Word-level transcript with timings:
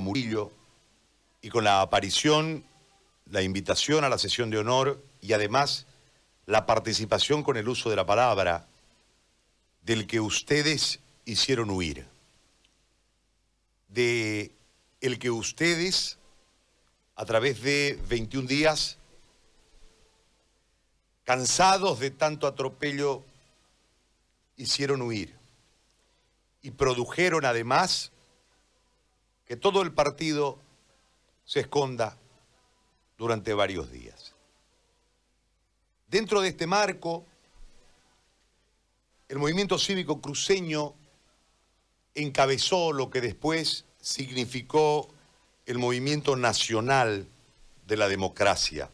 Murillo 0.00 0.52
y 1.40 1.48
con 1.48 1.64
la 1.64 1.80
aparición, 1.80 2.64
la 3.30 3.42
invitación 3.42 4.04
a 4.04 4.08
la 4.08 4.18
sesión 4.18 4.50
de 4.50 4.58
honor 4.58 5.02
y 5.20 5.32
además 5.32 5.86
la 6.46 6.66
participación 6.66 7.42
con 7.42 7.56
el 7.56 7.68
uso 7.68 7.90
de 7.90 7.96
la 7.96 8.06
palabra 8.06 8.66
del 9.82 10.06
que 10.06 10.20
ustedes 10.20 11.00
hicieron 11.24 11.70
huir, 11.70 12.06
de 13.88 14.52
el 15.00 15.18
que 15.18 15.30
ustedes 15.30 16.18
a 17.16 17.24
través 17.24 17.62
de 17.62 17.98
21 18.08 18.48
días, 18.48 18.98
cansados 21.24 22.00
de 22.00 22.10
tanto 22.10 22.46
atropello, 22.46 23.22
hicieron 24.56 25.02
huir 25.02 25.34
y 26.62 26.70
produjeron 26.70 27.44
además 27.44 28.12
que 29.52 29.58
todo 29.58 29.82
el 29.82 29.92
partido 29.92 30.58
se 31.44 31.60
esconda 31.60 32.16
durante 33.18 33.52
varios 33.52 33.92
días. 33.92 34.34
Dentro 36.08 36.40
de 36.40 36.48
este 36.48 36.66
marco, 36.66 37.26
el 39.28 39.38
movimiento 39.38 39.78
cívico 39.78 40.22
cruceño 40.22 40.94
encabezó 42.14 42.94
lo 42.94 43.10
que 43.10 43.20
después 43.20 43.84
significó 44.00 45.10
el 45.66 45.78
movimiento 45.78 46.34
nacional 46.34 47.28
de 47.86 47.96
la 47.98 48.08
democracia. 48.08 48.90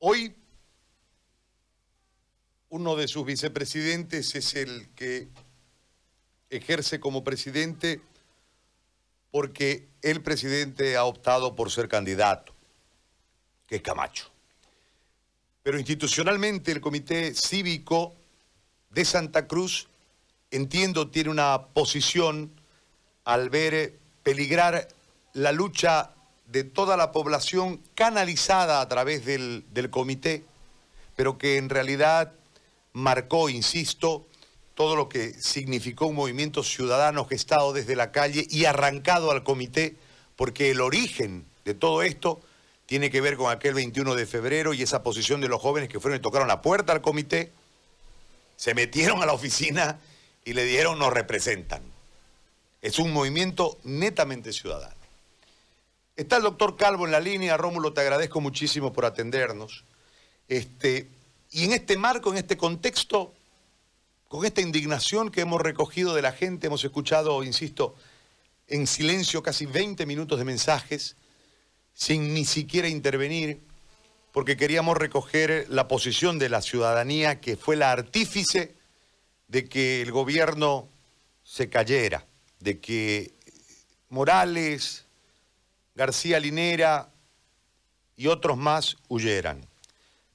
Hoy 0.00 0.34
uno 2.70 2.96
de 2.96 3.06
sus 3.06 3.24
vicepresidentes 3.24 4.34
es 4.34 4.56
el 4.56 4.88
que 4.96 5.28
ejerce 6.50 7.00
como 7.00 7.24
presidente 7.24 8.00
porque 9.30 9.88
el 10.02 10.22
presidente 10.22 10.96
ha 10.96 11.04
optado 11.04 11.56
por 11.56 11.70
ser 11.70 11.88
candidato, 11.88 12.54
que 13.66 13.76
es 13.76 13.82
Camacho. 13.82 14.30
Pero 15.64 15.78
institucionalmente 15.78 16.70
el 16.70 16.80
Comité 16.80 17.34
Cívico 17.34 18.14
de 18.90 19.04
Santa 19.04 19.48
Cruz, 19.48 19.88
entiendo, 20.50 21.08
tiene 21.10 21.30
una 21.30 21.66
posición 21.74 22.52
al 23.24 23.50
ver 23.50 23.98
peligrar 24.22 24.86
la 25.32 25.50
lucha 25.50 26.12
de 26.46 26.62
toda 26.62 26.96
la 26.96 27.10
población 27.10 27.80
canalizada 27.94 28.80
a 28.80 28.88
través 28.88 29.24
del, 29.24 29.64
del 29.72 29.90
comité, 29.90 30.44
pero 31.16 31.38
que 31.38 31.56
en 31.56 31.70
realidad 31.70 32.32
marcó, 32.92 33.48
insisto, 33.48 34.26
todo 34.74 34.96
lo 34.96 35.08
que 35.08 35.32
significó 35.34 36.06
un 36.06 36.16
movimiento 36.16 36.62
ciudadano 36.62 37.24
gestado 37.26 37.72
desde 37.72 37.96
la 37.96 38.12
calle 38.12 38.46
y 38.50 38.64
arrancado 38.64 39.30
al 39.30 39.44
comité, 39.44 39.96
porque 40.36 40.70
el 40.70 40.80
origen 40.80 41.44
de 41.64 41.74
todo 41.74 42.02
esto 42.02 42.40
tiene 42.86 43.10
que 43.10 43.20
ver 43.20 43.36
con 43.36 43.50
aquel 43.50 43.74
21 43.74 44.14
de 44.14 44.26
febrero 44.26 44.74
y 44.74 44.82
esa 44.82 45.02
posición 45.02 45.40
de 45.40 45.48
los 45.48 45.60
jóvenes 45.60 45.88
que 45.88 46.00
fueron 46.00 46.18
y 46.18 46.22
tocaron 46.22 46.48
la 46.48 46.60
puerta 46.60 46.92
al 46.92 47.00
comité, 47.00 47.52
se 48.56 48.74
metieron 48.74 49.22
a 49.22 49.26
la 49.26 49.32
oficina 49.32 49.98
y 50.44 50.52
le 50.52 50.64
dieron 50.64 50.98
nos 50.98 51.12
representan. 51.12 51.82
Es 52.82 52.98
un 52.98 53.12
movimiento 53.12 53.78
netamente 53.84 54.52
ciudadano. 54.52 54.94
Está 56.16 56.36
el 56.36 56.42
doctor 56.42 56.76
Calvo 56.76 57.06
en 57.06 57.12
la 57.12 57.20
línea. 57.20 57.56
Rómulo, 57.56 57.92
te 57.92 58.02
agradezco 58.02 58.40
muchísimo 58.40 58.92
por 58.92 59.04
atendernos. 59.04 59.84
Este, 60.48 61.08
y 61.50 61.64
en 61.64 61.72
este 61.72 61.96
marco, 61.96 62.30
en 62.30 62.38
este 62.38 62.56
contexto, 62.56 63.32
con 64.34 64.44
esta 64.44 64.62
indignación 64.62 65.30
que 65.30 65.42
hemos 65.42 65.60
recogido 65.60 66.12
de 66.12 66.20
la 66.20 66.32
gente, 66.32 66.66
hemos 66.66 66.82
escuchado, 66.82 67.44
insisto, 67.44 67.94
en 68.66 68.88
silencio 68.88 69.44
casi 69.44 69.64
20 69.64 70.06
minutos 70.06 70.40
de 70.40 70.44
mensajes, 70.44 71.14
sin 71.92 72.34
ni 72.34 72.44
siquiera 72.44 72.88
intervenir, 72.88 73.60
porque 74.32 74.56
queríamos 74.56 74.96
recoger 74.96 75.66
la 75.68 75.86
posición 75.86 76.40
de 76.40 76.48
la 76.48 76.62
ciudadanía 76.62 77.40
que 77.40 77.56
fue 77.56 77.76
la 77.76 77.92
artífice 77.92 78.74
de 79.46 79.68
que 79.68 80.02
el 80.02 80.10
gobierno 80.10 80.88
se 81.44 81.70
cayera, 81.70 82.26
de 82.58 82.80
que 82.80 83.34
Morales, 84.08 85.04
García 85.94 86.40
Linera 86.40 87.08
y 88.16 88.26
otros 88.26 88.56
más 88.56 88.96
huyeran. 89.06 89.64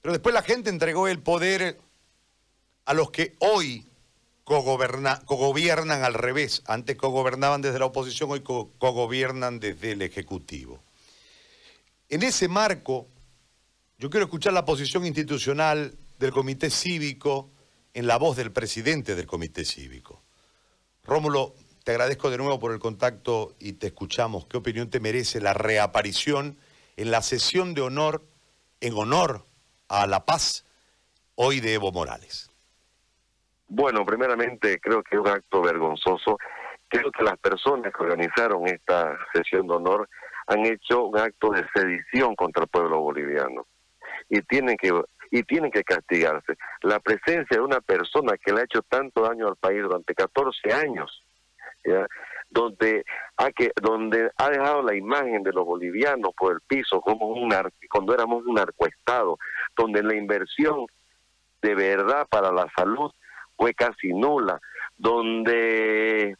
Pero 0.01 0.13
después 0.13 0.33
la 0.33 0.41
gente 0.41 0.69
entregó 0.69 1.09
el 1.09 1.19
poder 1.19 1.81
a 2.85 2.93
los 2.93 3.11
que 3.11 3.35
hoy 3.39 3.88
cogobiernan 4.49 6.03
al 6.03 6.13
revés. 6.15 6.63
Antes 6.65 6.95
cogobernaban 6.95 7.61
desde 7.61 7.79
la 7.79 7.85
oposición, 7.85 8.31
hoy 8.31 8.41
cogobiernan 8.41 9.59
desde 9.59 9.91
el 9.91 10.01
Ejecutivo. 10.01 10.81
En 12.09 12.23
ese 12.23 12.47
marco, 12.47 13.05
yo 13.99 14.09
quiero 14.09 14.25
escuchar 14.25 14.53
la 14.53 14.65
posición 14.65 15.05
institucional 15.05 15.95
del 16.17 16.31
Comité 16.31 16.71
Cívico 16.71 17.51
en 17.93 18.07
la 18.07 18.17
voz 18.17 18.37
del 18.37 18.51
presidente 18.51 19.15
del 19.15 19.27
Comité 19.27 19.63
Cívico. 19.63 20.23
Rómulo, 21.03 21.53
te 21.83 21.91
agradezco 21.91 22.31
de 22.31 22.37
nuevo 22.37 22.59
por 22.59 22.71
el 22.71 22.79
contacto 22.79 23.55
y 23.59 23.73
te 23.73 23.87
escuchamos. 23.87 24.47
¿Qué 24.47 24.57
opinión 24.57 24.89
te 24.89 24.99
merece 24.99 25.41
la 25.41 25.53
reaparición 25.53 26.57
en 26.97 27.11
la 27.11 27.21
sesión 27.21 27.75
de 27.75 27.81
honor, 27.81 28.25
en 28.81 28.93
honor 28.93 29.45
a 29.87 30.07
la 30.07 30.25
paz, 30.25 30.65
hoy 31.35 31.59
de 31.59 31.75
Evo 31.75 31.91
Morales? 31.91 32.48
Bueno, 33.69 34.03
primeramente 34.03 34.79
creo 34.79 35.03
que 35.03 35.15
es 35.15 35.21
un 35.21 35.27
acto 35.27 35.61
vergonzoso. 35.61 36.39
Creo 36.87 37.11
que 37.11 37.23
las 37.23 37.37
personas 37.37 37.93
que 37.93 38.03
organizaron 38.03 38.65
esta 38.67 39.15
sesión 39.31 39.67
de 39.67 39.75
honor 39.75 40.09
han 40.47 40.65
hecho 40.65 41.05
un 41.05 41.19
acto 41.19 41.51
de 41.51 41.63
sedición 41.75 42.35
contra 42.35 42.63
el 42.63 42.69
pueblo 42.69 42.99
boliviano 42.99 43.67
y 44.27 44.41
tienen 44.41 44.75
que 44.75 44.91
y 45.31 45.43
tienen 45.43 45.69
que 45.69 45.83
castigarse. 45.83 46.57
La 46.81 46.99
presencia 46.99 47.57
de 47.57 47.61
una 47.61 47.79
persona 47.81 48.33
que 48.43 48.51
le 48.51 48.61
ha 48.61 48.63
hecho 48.63 48.81
tanto 48.81 49.21
daño 49.21 49.47
al 49.47 49.55
país 49.55 49.83
durante 49.83 50.15
14 50.15 50.73
años, 50.73 51.23
donde 52.49 53.05
ha 53.37 53.51
que 53.51 53.71
donde 53.79 54.31
ha 54.35 54.49
dejado 54.49 54.81
la 54.81 54.95
imagen 54.95 55.43
de 55.43 55.53
los 55.53 55.63
bolivianos 55.63 56.31
por 56.35 56.53
el 56.53 56.61
piso 56.61 56.99
como 57.01 57.27
un 57.27 57.53
cuando 57.87 58.15
éramos 58.15 58.43
un 58.47 58.55
narcoestado, 58.55 59.37
donde 59.77 60.01
la 60.01 60.15
inversión 60.15 60.87
de 61.61 61.75
verdad 61.75 62.25
para 62.27 62.51
la 62.51 62.67
salud 62.75 63.11
fue 63.59 63.73
casi 63.73 64.13
nula, 64.13 64.59
donde 64.97 66.35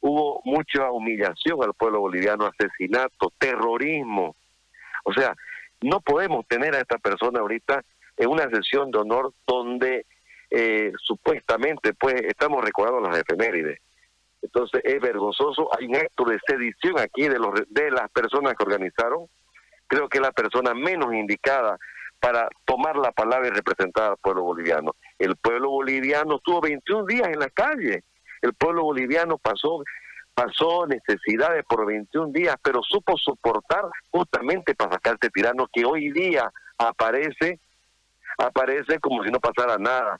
hubo 0.00 0.40
mucha 0.44 0.90
humillación 0.92 1.62
al 1.64 1.74
pueblo 1.74 2.00
boliviano, 2.00 2.46
asesinato, 2.46 3.32
terrorismo. 3.38 4.36
O 5.04 5.12
sea, 5.12 5.34
no 5.82 6.00
podemos 6.00 6.46
tener 6.46 6.76
a 6.76 6.80
esta 6.80 6.98
persona 6.98 7.40
ahorita 7.40 7.82
en 8.16 8.30
una 8.30 8.48
sesión 8.50 8.92
de 8.92 8.98
honor 8.98 9.32
donde 9.46 10.06
eh, 10.50 10.92
supuestamente 11.02 11.92
pues 11.94 12.14
estamos 12.22 12.64
recordando 12.64 13.00
las 13.00 13.18
efemérides. 13.18 13.80
Entonces 14.40 14.80
es 14.84 15.00
vergonzoso, 15.00 15.68
hay 15.76 15.86
un 15.86 15.96
acto 15.96 16.24
de 16.24 16.38
sedición 16.46 16.98
aquí 17.00 17.28
de, 17.28 17.38
los, 17.38 17.52
de 17.68 17.90
las 17.90 18.08
personas 18.10 18.54
que 18.54 18.64
organizaron. 18.64 19.26
Creo 19.88 20.08
que 20.08 20.18
es 20.18 20.22
la 20.22 20.32
persona 20.32 20.72
menos 20.72 21.12
indicada 21.12 21.76
para 22.20 22.48
tomar 22.64 22.96
la 22.96 23.10
palabra 23.10 23.48
y 23.48 23.50
representar 23.50 24.12
al 24.12 24.16
pueblo 24.18 24.44
boliviano. 24.44 24.94
El 25.20 25.36
pueblo 25.36 25.68
boliviano 25.68 26.36
estuvo 26.36 26.62
21 26.62 27.04
días 27.04 27.28
en 27.28 27.38
la 27.38 27.50
calle. 27.50 28.02
El 28.40 28.54
pueblo 28.54 28.84
boliviano 28.84 29.36
pasó 29.38 29.84
pasó 30.32 30.86
necesidades 30.86 31.62
por 31.68 31.84
21 31.84 32.32
días, 32.32 32.56
pero 32.62 32.80
supo 32.82 33.18
soportar 33.18 33.84
justamente 34.10 34.74
para 34.74 34.92
sacar 34.92 35.14
este 35.14 35.28
tirano 35.28 35.68
que 35.70 35.84
hoy 35.84 36.10
día 36.10 36.50
aparece 36.78 37.60
aparece 38.38 38.98
como 39.00 39.22
si 39.22 39.30
no 39.30 39.38
pasara 39.40 39.76
nada. 39.76 40.18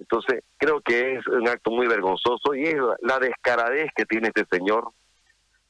Entonces, 0.00 0.42
creo 0.56 0.80
que 0.80 1.14
es 1.14 1.26
un 1.28 1.46
acto 1.46 1.70
muy 1.70 1.86
vergonzoso 1.86 2.54
y 2.54 2.64
es 2.64 2.76
la 3.02 3.20
descaradez 3.20 3.92
que 3.94 4.06
tiene 4.06 4.32
este 4.34 4.46
señor, 4.50 4.88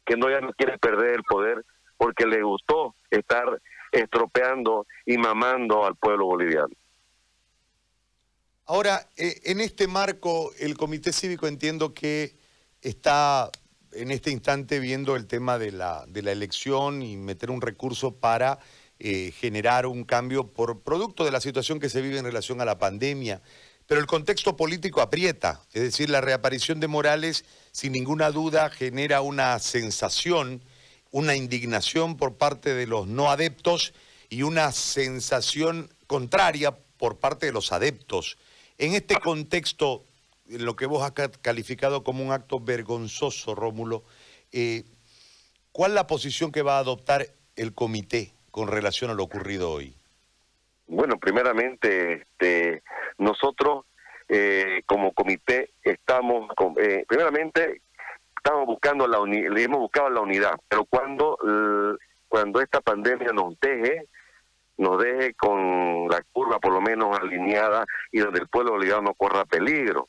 que 0.07 0.17
no 0.17 0.31
ya 0.31 0.41
no 0.41 0.55
quiere 0.55 0.79
perder 0.79 1.17
el 1.17 1.25
poder 1.25 1.63
porque 1.99 2.25
le 2.25 2.43
gustó 2.43 2.95
estar 3.11 3.61
estropeando 3.93 4.87
y 5.05 5.19
mamando 5.19 5.85
al 5.85 5.97
pueblo 5.97 6.25
boliviano. 6.25 6.75
Ahora, 8.71 9.09
eh, 9.17 9.41
en 9.47 9.61
este 9.61 9.89
marco, 9.89 10.53
el 10.61 10.77
Comité 10.77 11.13
Cívico 11.13 11.49
entiendo 11.49 11.93
que 11.93 12.37
está 12.81 13.51
en 13.91 14.13
este 14.13 14.31
instante 14.31 14.79
viendo 14.79 15.17
el 15.17 15.27
tema 15.27 15.59
de 15.59 15.73
la, 15.73 16.05
de 16.07 16.23
la 16.23 16.31
elección 16.31 17.03
y 17.03 17.17
meter 17.17 17.51
un 17.51 17.63
recurso 17.63 18.15
para 18.15 18.61
eh, 19.01 19.33
generar 19.37 19.87
un 19.87 20.05
cambio 20.05 20.53
por 20.53 20.83
producto 20.83 21.25
de 21.25 21.33
la 21.33 21.41
situación 21.41 21.81
que 21.81 21.89
se 21.89 22.01
vive 22.01 22.19
en 22.19 22.25
relación 22.25 22.61
a 22.61 22.65
la 22.65 22.79
pandemia. 22.79 23.43
Pero 23.89 24.01
el 24.01 24.07
contexto 24.07 24.57
político 24.57 25.01
aprieta, 25.01 25.63
es 25.73 25.83
decir, 25.83 26.09
la 26.09 26.21
reaparición 26.21 26.79
de 26.79 26.87
Morales 26.87 27.45
sin 27.73 27.91
ninguna 27.91 28.31
duda 28.31 28.71
genera 28.71 29.21
una 29.21 29.59
sensación 29.59 30.63
una 31.11 31.35
indignación 31.35 32.17
por 32.17 32.37
parte 32.37 32.73
de 32.73 32.87
los 32.87 33.09
no 33.09 33.33
adeptos 33.33 33.95
y 34.29 34.43
una 34.43 34.71
sensación 34.71 35.93
contraria 36.07 36.79
por 36.99 37.19
parte 37.19 37.47
de 37.47 37.53
los 37.53 37.73
adeptos. 37.73 38.39
En 38.81 38.95
este 38.95 39.15
contexto, 39.17 40.05
lo 40.49 40.75
que 40.75 40.87
vos 40.87 41.03
has 41.03 41.13
calificado 41.43 42.03
como 42.03 42.25
un 42.25 42.33
acto 42.33 42.59
vergonzoso, 42.59 43.55
Rómulo, 43.55 44.03
Eh, 44.53 44.83
¿Cuál 45.71 45.93
es 45.93 45.95
la 45.95 46.09
posición 46.09 46.51
que 46.51 46.63
va 46.63 46.79
a 46.79 46.81
adoptar 46.81 47.25
el 47.55 47.73
comité 47.73 48.33
con 48.51 48.67
relación 48.67 49.09
a 49.11 49.15
lo 49.15 49.23
ocurrido 49.23 49.71
hoy? 49.71 49.95
Bueno, 50.89 51.19
primeramente, 51.19 52.15
este, 52.15 52.83
nosotros 53.17 53.85
eh, 54.29 54.83
como 54.87 55.13
comité 55.13 55.71
estamos, 55.85 56.51
eh, 56.79 57.05
primeramente, 57.07 57.83
estamos 58.37 58.67
buscando 58.67 59.07
la 59.07 59.21
le 59.25 59.63
hemos 59.63 59.79
buscado 59.79 60.11
la 60.11 60.21
unidad, 60.21 60.59
pero 60.69 60.85
cuando 60.85 61.39
cuando 62.29 62.61
esta 62.61 62.81
pandemia 62.81 63.33
nos 63.33 63.59
deje, 63.61 64.09
nos 64.79 65.01
deje 65.01 65.35
con 65.35 66.00
por 66.61 66.73
lo 66.73 66.81
menos 66.81 67.19
alineada 67.19 67.85
y 68.13 68.21
donde 68.21 68.41
el 68.41 68.49
pueblo 68.49 68.75
obligado 68.75 69.03
no 69.03 69.15
corra 69.15 69.45
peligro. 69.45 70.09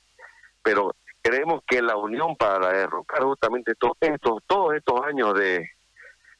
Pero 0.61 0.95
creemos 1.21 1.61
que 1.67 1.81
la 1.81 1.95
unión 1.95 2.35
para 2.35 2.71
derrocar 2.71 3.23
justamente 3.23 3.73
todos 3.75 3.97
estos, 4.01 4.43
todos 4.45 4.75
estos 4.75 5.01
años 5.05 5.33
de, 5.33 5.69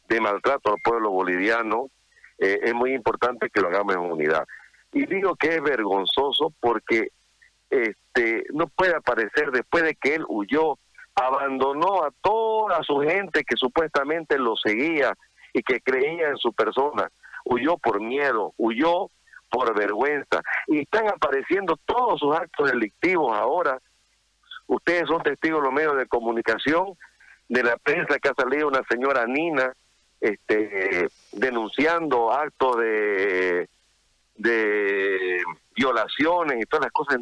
de 0.08 0.22
maltrato 0.22 0.72
al 0.72 0.82
pueblo 0.84 1.12
boliviano, 1.12 1.90
eh, 2.38 2.60
es 2.64 2.74
muy 2.74 2.94
importante 2.94 3.50
que 3.50 3.62
lo 3.62 3.70
hagamos 3.70 3.96
en 3.96 4.02
unidad. 4.02 4.46
Y 4.92 5.06
digo 5.06 5.36
que 5.36 5.56
es 5.56 5.62
vergonzoso 5.62 6.54
porque 6.60 7.10
este 7.70 8.44
no 8.54 8.68
puede 8.68 8.96
aparecer 8.96 9.52
después 9.52 9.84
de 9.84 9.96
que 9.96 10.16
él 10.16 10.26
huyó, 10.28 10.78
abandonó 11.16 12.04
a 12.04 12.12
toda 12.22 12.84
su 12.84 13.00
gente 13.00 13.44
que 13.44 13.56
supuestamente 13.56 14.38
lo 14.38 14.56
seguía 14.58 15.14
y 15.54 15.64
que 15.64 15.80
creía 15.80 16.30
en 16.30 16.38
su 16.38 16.52
persona, 16.52 17.10
huyó 17.46 17.78
por 17.78 18.02
miedo, 18.02 18.54
huyó 18.58 19.10
por 19.52 19.76
vergüenza 19.76 20.42
y 20.68 20.80
están 20.80 21.08
apareciendo 21.10 21.78
todos 21.86 22.20
sus 22.20 22.36
actos 22.36 22.72
delictivos 22.72 23.38
ahora. 23.38 23.78
Ustedes 24.66 25.08
son 25.08 25.22
testigos 25.22 25.62
de 25.62 25.66
los 25.66 25.74
medios 25.74 25.98
de 25.98 26.08
comunicación, 26.08 26.98
de 27.50 27.64
la 27.64 27.76
prensa 27.78 28.18
que 28.18 28.30
ha 28.30 28.34
salido 28.34 28.70
una 28.70 28.82
señora 28.90 29.28
Nina 29.28 29.74
este, 30.22 31.10
denunciando 31.34 32.32
actos 32.32 32.78
de, 32.78 33.68
de 34.36 35.42
violaciones 35.76 36.62
y 36.62 36.66
todas 36.66 36.86
las 36.86 36.94
cosas 36.94 37.20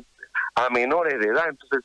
a 0.56 0.70
menores 0.70 1.20
de 1.20 1.28
edad. 1.28 1.50
Entonces, 1.50 1.80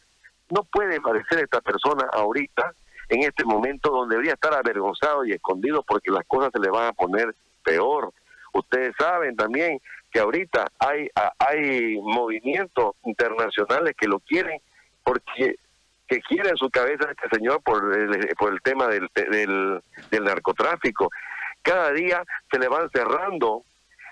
no 0.50 0.64
puede 0.64 1.00
parecer 1.00 1.40
esta 1.40 1.60
persona 1.60 2.06
ahorita, 2.12 2.74
en 3.08 3.22
este 3.22 3.44
momento, 3.44 3.90
donde 3.90 4.16
debería 4.16 4.34
estar 4.34 4.54
avergonzado 4.54 5.24
y 5.24 5.32
escondido 5.32 5.82
porque 5.82 6.10
las 6.10 6.24
cosas 6.26 6.50
se 6.52 6.60
le 6.60 6.70
van 6.70 6.88
a 6.88 6.92
poner 6.92 7.34
peor. 7.62 8.12
Ustedes 8.54 8.94
saben 8.98 9.36
también 9.36 9.80
que 10.10 10.20
ahorita 10.20 10.66
hay, 10.78 11.08
hay 11.38 11.98
movimientos 12.00 12.94
internacionales 13.04 13.94
que 13.98 14.06
lo 14.06 14.20
quieren 14.20 14.60
porque 15.02 15.56
que 16.06 16.20
quiere 16.20 16.52
su 16.56 16.70
cabeza 16.70 17.10
este 17.10 17.36
señor 17.36 17.62
por 17.62 17.96
el, 17.98 18.28
por 18.38 18.52
el 18.52 18.60
tema 18.60 18.88
del, 18.88 19.08
del, 19.14 20.24
narcotráfico. 20.24 21.10
Cada 21.62 21.92
día 21.92 22.22
se 22.50 22.58
le 22.58 22.68
van 22.68 22.90
cerrando 22.90 23.62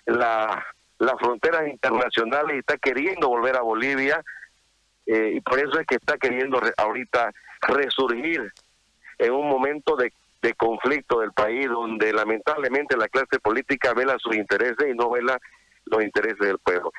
la, 0.07 0.65
las 0.99 1.15
fronteras 1.21 1.69
internacionales 1.69 2.57
y 2.57 2.59
está 2.61 2.79
queriendo 2.79 3.29
volver 3.29 3.57
a 3.57 3.63
Bolivia 3.63 4.23
eh, 5.07 5.35
y 5.35 5.41
por 5.41 5.59
eso 5.59 5.79
es 5.79 5.87
que 5.87 5.97
está 5.97 6.17
queriendo 6.17 6.61
ahorita 6.79 7.33
resurgir 7.61 8.53
en 9.25 9.33
un 9.33 9.49
momento 9.49 9.97
de, 9.97 10.13
de, 10.43 10.55
conflicto 10.55 11.21
del 11.21 11.33
país 11.33 11.69
donde 11.69 12.13
lamentablemente 12.13 12.97
la 12.97 13.09
clase 13.09 13.39
política 13.41 13.95
vela 13.95 14.17
sus 14.19 14.37
intereses 14.37 14.89
y 14.89 14.95
no 14.95 15.11
vela 15.11 15.39
los 15.87 16.03
intereses 16.03 16.39
del 16.39 16.59
pueblo 16.59 16.93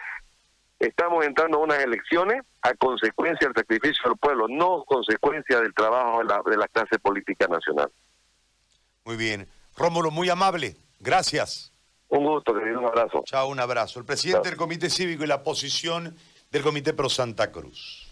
estamos 0.87 1.25
entrando 1.25 1.57
a 1.57 1.61
unas 1.61 1.79
elecciones 1.79 2.41
a 2.61 2.73
consecuencia 2.73 3.47
del 3.47 3.55
sacrificio 3.55 4.09
del 4.09 4.17
pueblo, 4.17 4.47
no 4.49 4.83
consecuencia 4.85 5.59
del 5.59 5.73
trabajo 5.73 6.19
de 6.19 6.25
la, 6.25 6.41
de 6.45 6.57
la 6.57 6.67
clase 6.67 6.99
política 6.99 7.47
nacional. 7.47 7.89
Muy 9.05 9.17
bien. 9.17 9.47
Rómulo, 9.75 10.11
muy 10.11 10.29
amable. 10.29 10.75
Gracias. 10.99 11.71
Un 12.09 12.25
gusto, 12.25 12.53
querido. 12.53 12.79
Un 12.79 12.85
abrazo. 12.85 13.23
Chao, 13.25 13.47
un 13.47 13.59
abrazo. 13.59 13.99
El 13.99 14.05
presidente 14.05 14.49
del 14.49 14.57
Comité 14.57 14.89
Cívico 14.89 15.23
y 15.23 15.27
la 15.27 15.43
posición 15.43 16.15
del 16.51 16.61
Comité 16.61 16.93
Pro 16.93 17.09
Santa 17.09 17.51
Cruz. 17.51 18.02